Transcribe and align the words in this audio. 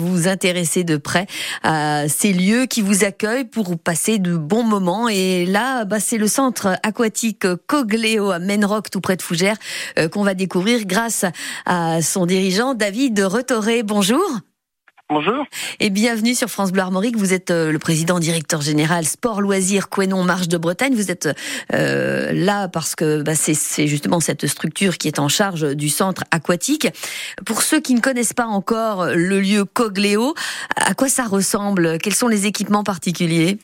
Vous 0.00 0.14
vous 0.14 0.28
intéressez 0.28 0.84
de 0.84 0.96
près 0.96 1.26
à 1.64 2.08
ces 2.08 2.32
lieux 2.32 2.66
qui 2.66 2.82
vous 2.82 3.02
accueillent 3.02 3.46
pour 3.46 3.76
passer 3.76 4.20
de 4.20 4.36
bons 4.36 4.62
moments. 4.62 5.08
Et 5.08 5.44
là, 5.44 5.84
bah, 5.84 5.98
c'est 5.98 6.18
le 6.18 6.28
centre 6.28 6.78
aquatique 6.84 7.44
Cogléo 7.66 8.30
à 8.30 8.38
Menrock, 8.38 8.90
tout 8.90 9.00
près 9.00 9.16
de 9.16 9.22
Fougères, 9.22 9.56
euh, 9.98 10.08
qu'on 10.08 10.22
va 10.22 10.34
découvrir 10.34 10.86
grâce 10.86 11.24
à 11.66 12.00
son 12.00 12.26
dirigeant 12.26 12.74
David 12.74 13.18
Retoré. 13.18 13.82
Bonjour. 13.82 14.22
Bonjour. 15.10 15.46
Et 15.80 15.88
bienvenue 15.88 16.34
sur 16.34 16.50
France 16.50 16.70
Bleu 16.70 16.82
Armorique. 16.82 17.16
Vous 17.16 17.32
êtes 17.32 17.50
euh, 17.50 17.72
le 17.72 17.78
président 17.78 18.18
directeur 18.18 18.60
général 18.60 19.06
Sport 19.06 19.40
Loisirs 19.40 19.88
Quénon 19.88 20.22
Marche 20.22 20.48
de 20.48 20.58
Bretagne. 20.58 20.94
Vous 20.94 21.10
êtes 21.10 21.30
euh, 21.72 22.30
là 22.34 22.68
parce 22.68 22.94
que 22.94 23.22
bah, 23.22 23.34
c'est 23.34 23.86
justement 23.86 24.20
cette 24.20 24.46
structure 24.46 24.98
qui 24.98 25.08
est 25.08 25.18
en 25.18 25.28
charge 25.28 25.74
du 25.74 25.88
centre 25.88 26.24
aquatique. 26.30 26.88
Pour 27.46 27.62
ceux 27.62 27.80
qui 27.80 27.94
ne 27.94 28.00
connaissent 28.00 28.34
pas 28.34 28.44
encore 28.44 29.06
le 29.06 29.40
lieu 29.40 29.64
Cogléo, 29.64 30.34
à 30.76 30.92
quoi 30.92 31.08
ça 31.08 31.24
ressemble? 31.24 31.96
Quels 31.96 32.14
sont 32.14 32.28
les 32.28 32.44
équipements 32.44 32.84
particuliers? 32.84 33.58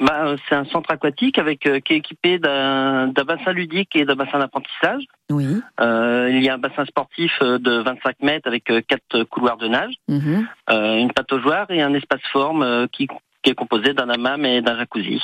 Bah, 0.00 0.36
c'est 0.48 0.54
un 0.54 0.64
centre 0.66 0.90
aquatique 0.90 1.38
avec 1.38 1.66
euh, 1.66 1.80
qui 1.80 1.94
est 1.94 1.96
équipé 1.96 2.38
d'un 2.38 3.08
bassin 3.26 3.52
ludique 3.52 3.96
et 3.96 4.04
d'un 4.04 4.14
bassin 4.14 4.38
d'apprentissage. 4.38 5.04
Oui. 5.30 5.46
Euh, 5.80 6.28
il 6.30 6.42
y 6.42 6.48
a 6.48 6.54
un 6.54 6.58
bassin 6.58 6.84
sportif 6.84 7.32
euh, 7.42 7.58
de 7.58 7.78
25 7.82 8.16
mètres 8.22 8.46
avec 8.46 8.64
quatre 8.64 9.24
couloirs 9.24 9.56
de 9.56 9.68
nage, 9.68 9.94
Mhm. 10.08 10.46
une 10.70 11.12
pataugeoire 11.12 11.70
et 11.70 11.82
un 11.82 11.94
espace 11.94 12.20
forme 12.32 12.86
qui, 12.92 13.08
qui 13.42 13.50
est 13.50 13.54
composé 13.54 13.94
d'un 13.94 14.08
hammam 14.10 14.44
et 14.44 14.60
d'un 14.60 14.76
jacuzzi. 14.76 15.22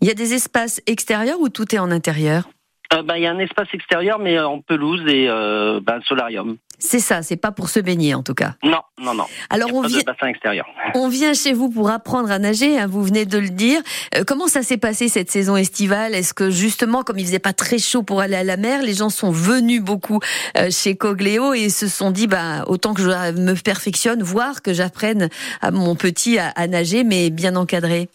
Il 0.00 0.08
y 0.08 0.10
a 0.10 0.14
des 0.14 0.34
espaces 0.34 0.80
extérieurs 0.86 1.40
ou 1.40 1.48
tout 1.48 1.74
est 1.74 1.78
en 1.78 1.90
intérieur? 1.90 2.48
Euh, 2.92 3.02
bah, 3.02 3.18
il 3.18 3.22
y 3.22 3.26
a 3.26 3.30
un 3.30 3.38
espace 3.38 3.68
extérieur 3.72 4.18
mais 4.18 4.38
en 4.38 4.60
pelouse 4.60 5.02
et 5.06 5.26
euh, 5.28 5.80
bah, 5.82 5.96
un 5.96 6.00
solarium. 6.02 6.56
C'est 6.86 7.00
ça, 7.00 7.22
c'est 7.22 7.36
pas 7.36 7.50
pour 7.50 7.70
se 7.70 7.80
baigner 7.80 8.14
en 8.14 8.22
tout 8.22 8.34
cas. 8.34 8.56
Non, 8.62 8.80
non, 8.98 9.14
non. 9.14 9.24
Alors 9.48 9.70
on 9.72 9.82
vient. 9.82 10.00
On 10.94 11.08
vient 11.08 11.32
chez 11.34 11.52
vous 11.52 11.70
pour 11.70 11.90
apprendre 11.90 12.30
à 12.30 12.38
nager, 12.38 12.78
hein, 12.78 12.86
vous 12.86 13.02
venez 13.02 13.24
de 13.24 13.38
le 13.38 13.48
dire. 13.48 13.80
Euh, 14.14 14.24
comment 14.26 14.46
ça 14.46 14.62
s'est 14.62 14.76
passé 14.76 15.08
cette 15.08 15.30
saison 15.30 15.56
estivale? 15.56 16.14
Est-ce 16.14 16.34
que 16.34 16.50
justement, 16.50 17.02
comme 17.02 17.18
il 17.18 17.24
faisait 17.24 17.38
pas 17.38 17.52
très 17.52 17.78
chaud 17.78 18.02
pour 18.02 18.20
aller 18.20 18.36
à 18.36 18.44
la 18.44 18.56
mer, 18.56 18.82
les 18.82 18.94
gens 18.94 19.08
sont 19.08 19.30
venus 19.30 19.82
beaucoup 19.82 20.20
euh, 20.58 20.70
chez 20.70 20.94
Cogléo 20.94 21.54
et 21.54 21.70
se 21.70 21.88
sont 21.88 22.10
dit, 22.10 22.26
bah, 22.26 22.64
autant 22.66 22.94
que 22.94 23.02
je 23.02 23.32
me 23.40 23.54
perfectionne, 23.54 24.22
voire 24.22 24.62
que 24.62 24.74
j'apprenne 24.74 25.30
à 25.62 25.70
mon 25.70 25.96
petit 25.96 26.38
à, 26.38 26.50
à 26.50 26.66
nager, 26.66 27.02
mais 27.02 27.30
bien 27.30 27.56
encadré? 27.56 28.08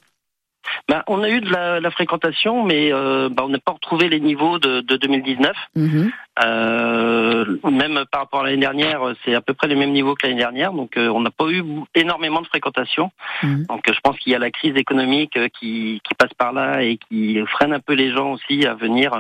Bah, 0.89 1.03
on 1.07 1.21
a 1.21 1.29
eu 1.29 1.39
de 1.39 1.51
la, 1.51 1.79
la 1.79 1.91
fréquentation 1.91 2.65
mais 2.65 2.91
euh, 2.91 3.29
bah, 3.29 3.43
on 3.45 3.49
n'a 3.49 3.59
pas 3.59 3.73
retrouvé 3.73 4.09
les 4.09 4.19
niveaux 4.19 4.57
de, 4.57 4.81
de 4.81 4.95
2019. 4.97 5.55
Mhm. 5.75 6.11
Euh, 6.43 7.45
même 7.69 8.05
par 8.11 8.21
rapport 8.21 8.41
à 8.41 8.43
l'année 8.45 8.57
dernière, 8.57 9.01
c'est 9.23 9.35
à 9.35 9.41
peu 9.41 9.53
près 9.53 9.67
les 9.67 9.75
mêmes 9.75 9.91
niveaux 9.91 10.15
que 10.15 10.25
l'année 10.25 10.39
dernière, 10.39 10.71
donc 10.71 10.95
euh, 10.97 11.09
on 11.09 11.19
n'a 11.19 11.31
pas 11.31 11.49
eu 11.49 11.63
énormément 11.95 12.41
de 12.41 12.47
fréquentation. 12.47 13.11
Mhm. 13.43 13.65
Donc 13.67 13.83
je 13.87 13.99
pense 14.01 14.17
qu'il 14.17 14.31
y 14.31 14.35
a 14.35 14.39
la 14.39 14.49
crise 14.49 14.75
économique 14.75 15.37
qui, 15.59 16.01
qui 16.03 16.15
passe 16.17 16.33
par 16.33 16.53
là 16.53 16.81
et 16.81 16.97
qui 16.97 17.39
freine 17.45 17.73
un 17.73 17.79
peu 17.79 17.93
les 17.93 18.11
gens 18.11 18.31
aussi 18.31 18.65
à 18.65 18.73
venir 18.73 19.13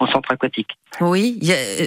au 0.00 0.06
centre 0.06 0.30
aquatique. 0.32 0.68
Oui, 1.00 1.40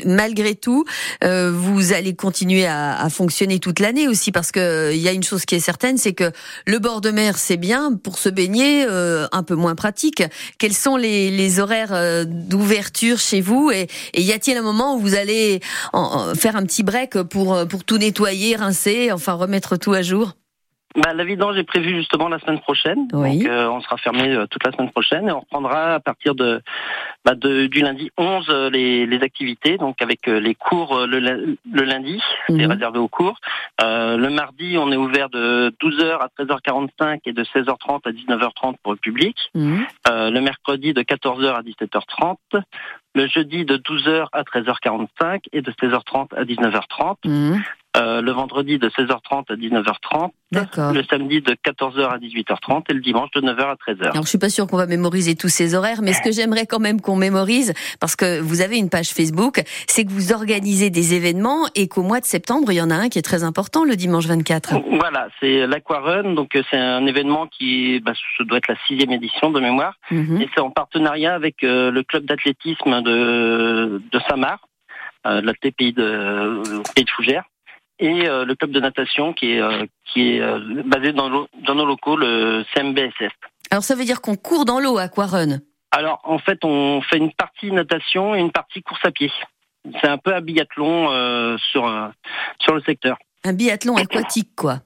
malgré 0.05 0.55
tout, 0.55 0.83
euh, 1.23 1.51
vous 1.53 1.93
allez 1.93 2.13
continuer 2.15 2.65
à, 2.65 2.99
à 2.99 3.09
fonctionner 3.09 3.59
toute 3.59 3.79
l'année 3.79 4.07
aussi 4.07 4.31
parce 4.31 4.51
que 4.51 4.91
il 4.93 4.99
y 4.99 5.07
a 5.07 5.13
une 5.13 5.23
chose 5.23 5.45
qui 5.45 5.55
est 5.55 5.59
certaine, 5.61 5.97
c'est 5.97 6.13
que 6.13 6.31
le 6.65 6.79
bord 6.79 6.99
de 6.99 7.11
mer 7.11 7.37
c'est 7.37 7.55
bien 7.57 7.93
pour 7.93 8.17
se 8.17 8.27
baigner, 8.27 8.85
euh, 8.85 9.27
un 9.31 9.43
peu 9.43 9.55
moins 9.55 9.75
pratique. 9.75 10.23
Quels 10.59 10.73
sont 10.73 10.97
les, 10.97 11.31
les 11.31 11.59
horaires 11.59 11.93
euh, 11.93 12.25
d'ouverture 12.27 13.17
chez 13.19 13.39
vous? 13.39 13.71
Et, 13.71 13.87
et 14.13 14.21
y 14.21 14.33
a-t-il 14.33 14.57
un 14.57 14.61
moment 14.61 14.95
où 14.95 14.99
vous 14.99 15.15
allez 15.15 15.61
en- 15.93 16.31
en 16.31 16.35
faire 16.35 16.55
un 16.55 16.63
petit 16.63 16.83
break 16.83 17.21
pour 17.23 17.65
pour 17.67 17.83
tout 17.85 17.97
nettoyer, 17.97 18.57
rincer, 18.57 19.11
enfin 19.13 19.33
remettre 19.33 19.77
tout 19.77 19.93
à 19.93 20.01
jour? 20.01 20.33
Bah, 20.97 21.13
la 21.13 21.23
vidange 21.23 21.57
est 21.57 21.63
prévue 21.63 21.95
justement 21.95 22.27
la 22.27 22.39
semaine 22.39 22.59
prochaine, 22.59 23.07
Oui. 23.13 23.39
donc 23.39 23.47
euh, 23.47 23.69
on 23.69 23.81
sera 23.81 23.97
fermé 23.97 24.33
euh, 24.33 24.47
toute 24.47 24.63
la 24.65 24.71
semaine 24.71 24.89
prochaine 24.91 25.29
et 25.29 25.31
on 25.31 25.41
reprendra 25.41 25.93
à 25.93 25.99
partir 25.99 26.33
de, 26.33 26.59
bah, 27.23 27.35
de- 27.35 27.67
du 27.67 27.81
lundi 27.81 28.09
11 28.17 28.47
euh, 28.49 28.69
les, 28.71 29.05
les 29.05 29.21
activités, 29.21 29.77
donc 29.77 30.01
avec 30.01 30.27
euh, 30.27 30.39
les 30.39 30.55
cours 30.55 30.97
euh, 30.97 31.05
le, 31.05 31.19
le 31.19 31.83
lundi, 31.83 32.19
c'est 32.47 32.53
Mhm. 32.65 32.71
réservé 32.71 32.97
aux 32.99 33.07
cours. 33.07 33.39
Euh, 33.83 34.17
le 34.17 34.29
mardi, 34.31 34.75
on 34.79 34.91
est 34.91 34.95
ouvert 34.95 35.29
de 35.29 35.71
12h 35.81 36.17
à 36.19 36.29
13h45 36.39 37.19
et 37.25 37.31
de 37.33 37.43
16h30 37.43 38.01
à 38.05 38.11
19h30 38.11 38.75
pour 38.81 38.93
le 38.93 38.97
public. 38.97 39.37
Mhm. 39.53 39.85
Euh, 40.09 40.31
le 40.31 40.41
mercredi 40.41 40.93
de 40.93 41.01
14h 41.03 41.53
à 41.53 41.61
17h30, 41.61 42.37
le 43.17 43.27
jeudi 43.27 43.65
de 43.65 43.77
12h 43.77 44.27
à 44.31 44.43
13h45 44.43 45.41
et 45.53 45.61
de 45.61 45.71
16h30 45.71 46.33
à 46.37 46.43
19h30, 46.45 47.17
Mhm. 47.25 47.61
Euh, 47.95 48.21
le 48.21 48.31
vendredi 48.31 48.77
de 48.77 48.89
16h30 48.89 49.45
à 49.49 49.55
19h30, 49.55 50.29
D'accord. 50.51 50.93
le 50.93 51.01
samedi 51.03 51.41
de 51.41 51.53
14h 51.65 52.07
à 52.13 52.19
18h30 52.19 52.83
et 52.89 52.93
le 52.93 52.99
dimanche 52.99 53.31
de 53.33 53.41
9h 53.41 53.71
à 53.71 53.75
13h. 53.75 54.11
Alors 54.11 54.23
je 54.23 54.29
suis 54.29 54.37
pas 54.37 54.49
sûre 54.51 54.67
qu'on 54.67 54.77
va 54.77 54.85
mémoriser 54.85 55.33
tous 55.33 55.47
ces 55.49 55.73
horaires, 55.73 56.01
mais 56.03 56.13
ce 56.13 56.21
que 56.21 56.31
j'aimerais 56.31 56.67
quand 56.67 56.77
même 56.79 57.01
qu'on 57.01 57.15
mémorise, 57.15 57.73
parce 57.99 58.15
que 58.15 58.39
vous 58.39 58.61
avez 58.61 58.77
une 58.77 58.91
page 58.91 59.07
Facebook, 59.09 59.63
c'est 59.87 60.05
que 60.05 60.11
vous 60.11 60.31
organisez 60.31 60.91
des 60.91 61.15
événements 61.15 61.65
et 61.73 61.87
qu'au 61.87 62.03
mois 62.03 62.19
de 62.19 62.25
septembre, 62.25 62.71
il 62.71 62.75
y 62.75 62.81
en 62.81 62.91
a 62.91 62.95
un 62.95 63.09
qui 63.09 63.17
est 63.17 63.23
très 63.23 63.43
important, 63.43 63.83
le 63.83 63.95
dimanche 63.95 64.27
24. 64.27 64.75
Voilà, 64.91 65.29
c'est 65.39 65.65
l'Aquarun, 65.65 66.35
donc 66.35 66.55
euh, 66.55 66.61
c'est 66.69 66.77
un 66.77 67.03
événement 67.07 67.47
qui, 67.47 67.99
bah, 68.01 68.11
ce 68.37 68.43
doit 68.43 68.59
être 68.59 68.67
la 68.67 68.77
sixième 68.87 69.11
édition 69.11 69.49
de 69.49 69.59
mémoire, 69.59 69.95
Mhm. 70.11 70.39
et 70.41 70.49
c'est 70.53 70.61
en 70.61 70.69
partenariat 70.69 71.33
avec 71.33 71.63
euh, 71.63 71.89
le 71.89 72.03
club 72.03 72.25
d'athlétisme 72.25 73.01
de, 73.07 74.01
de 74.11 74.19
Saint-Marc, 74.29 74.61
euh, 75.25 75.41
la 75.41 75.53
TPI 75.53 75.93
de, 75.93 76.61
Pays 76.95 77.05
de 77.05 77.09
Fougères, 77.09 77.45
et 77.99 78.27
euh, 78.27 78.45
le 78.45 78.55
club 78.55 78.71
de 78.71 78.79
natation 78.79 79.33
qui 79.33 79.53
est, 79.53 79.61
euh, 79.61 79.85
qui 80.05 80.37
est 80.37 80.83
basé 80.83 81.13
dans, 81.13 81.29
nos 81.29 81.85
locaux, 81.85 82.15
le 82.15 82.63
CMBSF. 82.73 83.33
Alors 83.71 83.83
ça 83.83 83.95
veut 83.95 84.05
dire 84.05 84.21
qu'on 84.21 84.35
court 84.35 84.65
dans 84.65 84.79
l'eau 84.79 84.97
à 84.97 85.03
Aquarun. 85.03 85.59
Alors, 85.91 86.19
en 86.23 86.37
fait, 86.37 86.63
on 86.63 87.01
fait 87.01 87.17
une 87.17 87.31
partie 87.31 87.71
natation 87.71 88.35
et 88.35 88.39
une 88.39 88.51
partie 88.51 88.83
course 88.83 89.03
à 89.03 89.11
pied. 89.11 89.31
C'est 90.01 90.07
un 90.07 90.17
peu 90.17 90.35
un 90.35 90.41
biathlon 90.41 91.57
sur, 91.71 92.11
sur 92.59 92.75
le 92.75 92.81
secteur. 92.81 93.17
Un 93.45 93.53
biathlon 93.53 93.95
aquatique, 93.95 94.51
quoi. 94.55 94.81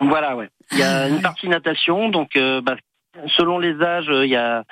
Voilà, 0.00 0.36
ouais. 0.36 0.48
Il 0.72 0.78
y 0.78 0.82
a 0.82 1.02
Ah, 1.02 1.08
une 1.08 1.20
partie 1.22 1.48
natation, 1.48 2.08
donc 2.08 2.30
bah, 2.36 2.76
selon 3.36 3.58
les 3.58 3.80
âges, 3.82 4.08
il 4.08 4.30
y 4.30 4.36
a, 4.36 4.64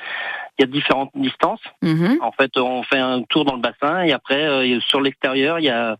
il 0.59 0.63
y 0.63 0.69
a 0.69 0.71
différentes 0.71 1.11
distances. 1.15 1.63
Mhm. 1.83 2.19
En 2.21 2.33
fait, 2.33 2.57
on 2.57 2.83
fait 2.83 2.99
un 2.99 3.23
tour 3.23 3.45
dans 3.45 3.55
le 3.55 3.61
bassin 3.61 4.03
et 4.03 4.13
après, 4.13 4.47
euh, 4.47 4.81
sur 4.81 5.01
l'extérieur, 5.01 5.59
il 5.59 5.65
y 5.65 5.71
a 5.71 5.97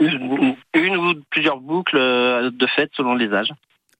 une, 0.00 0.56
une 0.74 0.96
ou 0.96 1.14
plusieurs 1.30 1.58
boucles 1.58 1.98
euh, 1.98 2.50
de 2.50 2.66
fête 2.66 2.90
selon 2.94 3.14
les 3.14 3.32
âges. 3.32 3.52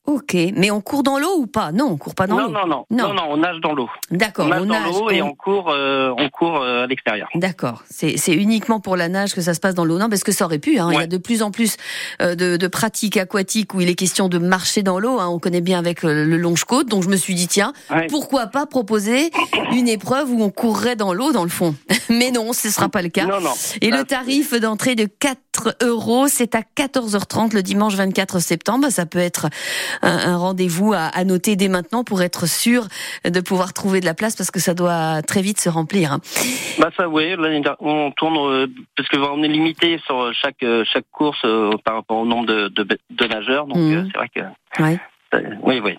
Ok, 0.07 0.35
mais 0.57 0.71
on 0.71 0.81
court 0.81 1.03
dans 1.03 1.19
l'eau 1.19 1.37
ou 1.37 1.47
pas? 1.47 1.73
Non, 1.73 1.85
on 1.91 1.97
court 1.99 2.15
pas 2.15 2.27
dans 2.27 2.39
l'eau. 2.39 2.49
non, 2.49 2.67
non, 2.67 2.85
Non. 2.91 3.09
non, 3.09 3.15
non, 3.15 3.23
on 3.29 3.37
nage 3.37 3.61
dans 3.63 3.75
l'eau. 3.75 3.89
D'accord, 4.11 4.47
On 4.47 4.49
nage 4.49 4.67
dans 4.67 4.81
l'eau 5.01 5.11
et 5.11 5.21
on- 5.23 5.35
court, 5.35 5.71
euh, 5.71 6.13
on 6.17 6.29
court 6.31 6.57
euh, 6.63 6.85
à 6.85 6.87
l'extérieur. 6.87 7.29
D'accord, 7.35 7.85
c'est 7.89 8.17
uniquement 8.33 8.81
pour 8.81 8.97
la 8.97 9.09
nage 9.09 9.35
que 9.35 9.41
ça 9.43 9.53
se 9.55 9.61
passe 9.61 9.75
dans 9.75 9.85
l'eau. 9.85 9.99
Non, 9.99 10.09
parce 10.09 10.25
que 10.25 10.33
ça 10.33 10.47
aurait 10.47 10.59
pu. 10.59 10.79
Hein. 10.79 10.89
Il 10.93 10.99
y 10.99 11.03
a 11.03 11.07
de 11.07 11.19
plus 11.19 11.43
en 11.43 11.51
plus 11.51 11.77
euh, 12.23 12.35
de, 12.35 12.57
de 12.57 12.67
pratiques 12.67 13.19
aquatiques 13.19 13.75
où 13.75 13.81
il 13.83 13.89
est 13.91 13.95
question 13.95 14.29
de 14.29 14.39
marcher 14.39 14.83
dans 14.83 14.99
l'eau. 14.99 15.21
Hein. 15.21 15.29
On 15.29 15.39
connaît 15.39 15.61
bien 15.61 15.79
avec 15.79 16.03
le 16.03 16.25
longe-côte. 16.25 16.89
Donc 16.89 17.03
je 17.05 17.09
me 17.09 17.17
suis 17.17 17.35
dit, 17.35 17.47
tiens, 17.47 17.73
pourquoi 18.09 18.47
pas 18.47 18.65
proposer 18.67 19.31
une 19.73 19.87
épreuve 19.87 20.33
où 20.33 20.43
on 20.43 20.51
courrait 20.51 20.97
dans 20.97 21.13
l'eau, 21.13 21.31
dans 21.33 21.45
le 21.45 21.51
fond? 21.51 21.75
Mais 22.09 22.31
non, 22.31 22.53
ce 22.55 22.71
sera 22.71 22.89
pas 22.89 23.03
le 23.03 23.11
cas. 23.11 23.27
Non, 23.27 23.41
non. 23.41 23.53
Et 23.83 23.91
Ah, 23.93 23.99
le 23.99 24.05
tarif 24.05 24.55
d'entrée 24.55 24.95
de 24.97 25.05
4 25.05 25.77
euros, 25.83 26.27
c'est 26.27 26.55
à 26.55 26.63
14h30 26.77 27.55
le 27.55 27.63
dimanche 27.63 27.95
24 27.95 28.39
septembre. 28.41 28.89
Ça 28.91 29.05
peut 29.07 29.19
être 29.19 29.49
un, 30.03 30.33
un 30.33 30.37
rendez-vous 30.37 30.93
à, 30.93 31.05
à 31.07 31.25
noter 31.25 31.57
dès 31.57 31.69
maintenant 31.69 32.05
pour 32.05 32.23
être 32.23 32.47
sûr 32.49 32.87
de 33.25 33.41
pouvoir 33.41 33.73
trouver 33.73 34.01
de 34.01 34.07
la 34.07 34.15
place 34.15 34.37
parce 34.37 34.51
que 34.51 34.61
ça 34.61 34.75
doit 34.75 35.23
très 35.23 35.43
vite 35.43 35.61
se 35.61 35.69
remplir. 35.69 36.19
Bah 36.79 36.91
ça, 36.97 37.09
oui, 37.09 37.35
on 37.81 38.11
tourne 38.13 38.37
euh, 38.39 38.67
parce 38.97 39.09
que 39.09 39.17
on 39.19 39.43
est 39.43 39.49
limité 39.49 40.01
sur 40.07 40.33
chaque 40.35 40.63
euh, 40.63 40.85
chaque 40.91 41.07
course 41.13 41.39
euh, 41.45 41.73
par 41.85 41.95
rapport 41.97 42.19
au 42.19 42.27
nombre 42.27 42.47
de 42.47 42.69
de, 42.69 42.87
de 43.11 43.25
nageurs, 43.27 43.67
donc 43.67 43.77
euh, 43.79 44.05
c'est 44.11 44.19
vrai 44.19 44.29
que 44.35 44.41
Ouais. 44.83 44.99
oui, 45.63 45.81
oui. 45.85 45.99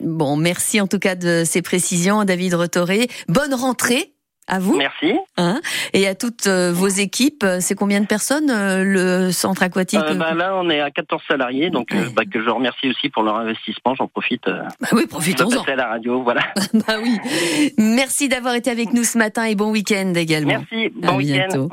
Bon, 0.00 0.36
merci 0.36 0.80
en 0.80 0.86
tout 0.86 0.98
cas 0.98 1.14
de 1.14 1.42
ces 1.44 1.62
précisions, 1.62 2.24
David 2.24 2.54
Retoré. 2.54 3.08
Bonne 3.28 3.54
rentrée 3.54 4.11
à 4.48 4.58
vous 4.58 4.76
Merci. 4.76 5.14
hein, 5.36 5.60
et 5.92 6.06
à 6.06 6.14
toutes 6.14 6.46
euh, 6.46 6.72
vos 6.72 6.88
équipes. 6.88 7.44
C'est 7.60 7.74
combien 7.74 8.00
de 8.00 8.06
personnes 8.06 8.50
euh, 8.50 8.82
le 8.84 9.32
centre 9.32 9.62
aquatique 9.62 10.00
Euh, 10.02 10.14
bah, 10.14 10.34
là, 10.34 10.54
on 10.56 10.68
est 10.68 10.80
à 10.80 10.90
14 10.90 11.22
salariés, 11.28 11.70
donc 11.70 11.92
euh, 11.92 12.06
Ouais. 12.06 12.12
bah, 12.14 12.22
que 12.30 12.42
je 12.42 12.50
remercie 12.50 12.88
aussi 12.88 13.08
pour 13.08 13.22
leur 13.22 13.36
investissement. 13.36 13.94
J'en 13.94 14.08
profite 14.08 14.46
euh, 14.48 14.62
Bah 14.80 14.88
oui, 14.92 15.06
profitons-en. 15.06 15.62
à 15.62 15.76
la 15.76 15.86
radio. 15.88 16.22
Voilà. 16.22 16.42
bah 16.74 16.94
oui. 17.02 17.18
Merci 17.78 18.28
d'avoir 18.28 18.54
été 18.54 18.70
avec 18.70 18.92
nous 18.92 19.04
ce 19.04 19.16
matin 19.18 19.44
et 19.44 19.54
bon 19.54 19.70
week-end 19.70 20.12
également. 20.14 20.64
Merci. 20.70 20.90
Bon 20.96 21.16
week-end. 21.16 21.68